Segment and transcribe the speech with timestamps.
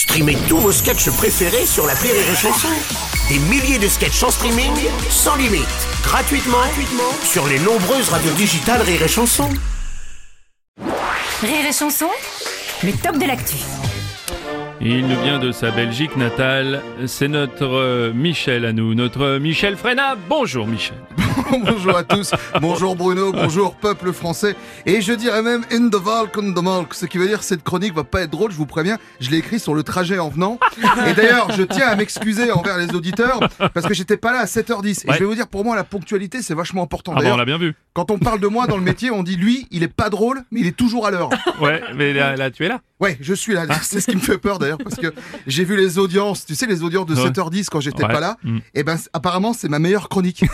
[0.00, 2.68] Streamez tous vos sketchs préférés sur la Rire et Chanson.
[3.28, 4.72] Des milliers de sketchs en streaming,
[5.10, 5.66] sans limite,
[6.02, 9.50] gratuitement, gratuitement sur les nombreuses radios digitales Rire et Chanson.
[11.42, 12.08] Rire et chanson,
[12.82, 13.56] le top de l'actu.
[14.80, 16.80] Il nous vient de sa Belgique natale.
[17.06, 20.16] C'est notre euh, Michel à nous, notre Michel Frenat.
[20.30, 20.96] Bonjour Michel.
[21.64, 22.30] bonjour à tous,
[22.60, 24.54] bonjour Bruno, bonjour peuple français.
[24.86, 27.62] Et je dirais même in the Valk, on the Malk, ce qui veut dire cette
[27.62, 28.98] chronique va pas être drôle, je vous préviens.
[29.20, 30.58] Je l'ai écrit sur le trajet en venant.
[31.06, 33.40] Et d'ailleurs, je tiens à m'excuser envers les auditeurs
[33.74, 35.04] parce que j'étais pas là à 7h10.
[35.06, 35.14] Et Ouais.
[35.14, 37.14] je vais vous dire, pour moi, la ponctualité, c'est vachement important.
[37.16, 37.74] Ah on l'a bien vu.
[37.92, 40.42] Quand on parle de moi dans le métier, on dit lui, il est pas drôle,
[40.50, 41.30] mais il est toujours à l'heure.
[41.60, 42.80] Ouais, mais là, là, tu es là.
[43.00, 43.64] Ouais, je suis là.
[43.82, 45.12] C'est ce qui me fait peur d'ailleurs parce que
[45.46, 46.44] j'ai vu les audiences.
[46.44, 47.28] Tu sais, les audiences de Ouais.
[47.30, 48.12] 7h10 quand j'étais Ouais.
[48.12, 48.36] pas là.
[48.44, 48.58] Mm.
[48.74, 50.44] Et ben, c- apparemment, c'est ma meilleure chronique.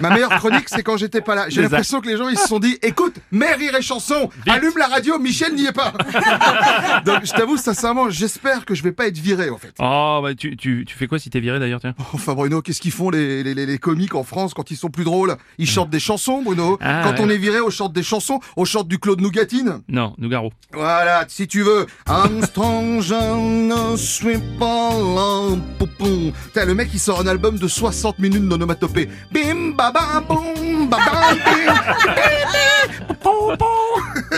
[0.00, 1.44] ma meilleure chronique, c'est quand j'étais pas là.
[1.48, 4.72] J'ai l'impression que les gens, ils se sont dit, écoute, mets rire et chanson, allume
[4.78, 5.92] la radio, Michel n'y est pas.
[7.04, 9.74] Donc, je t'avoue, sincèrement, j'espère que je vais pas être viré, en fait.
[9.78, 11.94] Oh, bah, tu, tu, tu fais quoi si t'es viré d'ailleurs, tiens?
[12.14, 14.90] Enfin, Bruno, qu'est-ce qu'ils font les, les, les, les comiques en France quand ils sont
[14.90, 15.36] plus drôles?
[15.58, 16.71] Ils chantent des chansons, Bruno?
[16.80, 17.20] Ah, quand ouais.
[17.20, 19.82] on est viré, on chante des chansons, on chante du Claude Nougatine.
[19.88, 20.52] Non, Nougaro.
[20.72, 21.86] Voilà, si tu veux.
[22.06, 25.56] Armstrong, je ne suis pas là.
[25.78, 26.32] Poupon.
[26.46, 29.08] Putain, le mec, il sort un album de 60 minutes d'onomatopée.
[29.32, 31.72] Bim, baba, boum, baba, bim.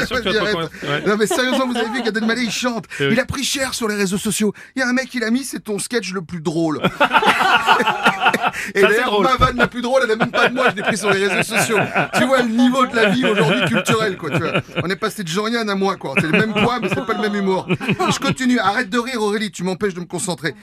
[0.07, 0.71] T'es sûr que tu vas Vas-y, pas arrête.
[0.81, 1.11] commencer Ouais.
[1.11, 2.85] Non mais sérieusement, vous avez vu Gad Elmaleh, il chante.
[3.01, 3.13] Eh oui.
[3.13, 4.53] Il a pris cher sur les réseaux sociaux.
[4.77, 6.81] Il y a un mec, il a mis, c'est ton sketch le plus drôle.
[8.75, 10.83] Et d'ailleurs, ma vanne la plus drôle, elle est même pas de moi, je l'ai
[10.83, 11.79] pris sur les réseaux sociaux.
[12.15, 14.31] Tu vois le niveau de la vie aujourd'hui culturelle, quoi.
[14.31, 14.53] Tu vois.
[14.83, 16.15] On est passé de Jean-Yann à moi, quoi.
[16.17, 17.67] C'est le même poids, mais c'est pas le même humour.
[17.69, 18.59] Je continue.
[18.59, 20.55] Arrête de rire, Aurélie, tu m'empêches de me concentrer.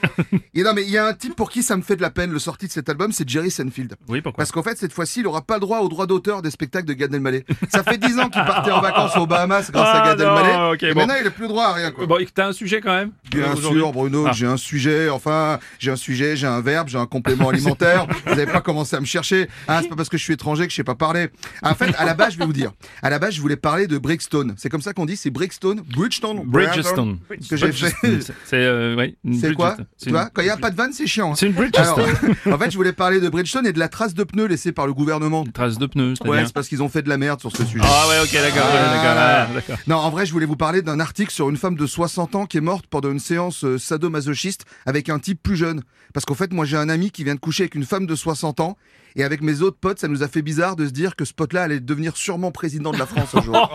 [0.54, 2.10] Et non, mais il y a un type pour qui ça me fait de la
[2.10, 3.94] peine, le sorti de cet album, c'est Jerry Seinfeld.
[4.08, 4.42] Oui, pourquoi?
[4.42, 6.86] Parce qu'en fait, cette fois-ci, il aura pas le droit au droit d'auteur des spectacles
[6.86, 7.44] de Gad Elmaleh.
[7.68, 10.36] Ça fait 10 ans qu'il partait en vacances aux Bahamas grâce Ah, à Gad non,
[10.36, 10.72] Elmaleh.
[10.74, 11.00] ok, et bon.
[11.00, 12.06] maintenant, il a plus le droit à rien, quoi.
[12.06, 14.32] Bon, t'as un sujet quand même Bien sûr, Bruno, Ah.
[14.32, 18.06] j'ai un sujet, enfin, j'ai un sujet, j'ai un verbe, j'ai un complément alimentaire.
[18.26, 19.48] Vous n'avez pas commencé à me chercher.
[19.68, 21.28] Ah, c'est pas parce que je suis étranger que je sais pas parler.
[21.62, 22.72] En fait, à la base, je vais vous dire.
[23.02, 24.54] À la base, je voulais parler de Brixton.
[24.56, 26.42] C'est comme ça qu'on dit, c'est Brixton, Bridgestone.
[26.44, 27.18] Bridgestone.
[27.48, 27.90] Que j'ai fait.
[28.02, 28.34] Bridgestone.
[28.44, 29.76] C'est euh, ouais, C'est quoi.
[30.02, 31.32] Tu vois, quand il n'y a pas de vanne, c'est chiant.
[31.32, 31.34] hein.
[31.36, 32.52] C'est une Alors, Bridgestone.
[32.54, 34.86] en fait, je voulais parler de Bridgestone et de la trace de pneus laissée par
[34.86, 35.44] le gouvernement.
[35.44, 37.54] Une trace de pneus, c'est Ouais, c'est parce qu'ils ont fait de la merde sur
[37.54, 37.84] ce sujet.
[37.86, 38.92] Ah ouais, ok, d'accord, Ah.
[39.22, 39.78] Ah, d'accord.
[39.86, 42.46] Non, en vrai, je voulais vous parler d'un article sur une femme de 60 ans
[42.46, 45.82] qui est morte pendant une séance euh, sadomasochiste avec un type plus jeune.
[46.12, 48.14] Parce qu'en fait, moi, j'ai un ami qui vient de coucher avec une femme de
[48.14, 48.76] 60 ans.
[49.14, 51.34] Et avec mes autres potes, ça nous a fait bizarre de se dire que ce
[51.34, 53.54] pote-là allait devenir sûrement président de la France un jour.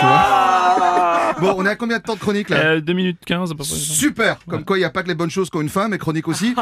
[0.00, 1.07] tu vois?
[1.40, 3.54] Bon, on est à combien de temps de chronique là Euh, 2 minutes 15 à
[3.54, 3.74] peu près.
[3.74, 5.98] Super Comme quoi, il n'y a pas que les bonnes choses qu'ont une femme, et
[5.98, 6.54] chronique aussi.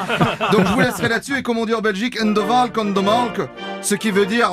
[0.52, 2.16] Donc je vous laisserai là-dessus, et comme on dit en Belgique,
[2.94, 3.40] the malk,
[3.82, 4.50] ce qui veut dire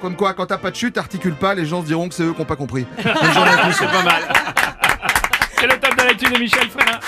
[0.00, 2.24] comme quoi, quand t'as pas de chute, t'articules pas, les gens se diront que c'est
[2.24, 2.86] eux qui n'ont pas compris.
[2.98, 4.22] C'est pas mal.
[5.58, 7.00] C'est le top de l'actu de Michel Frenat.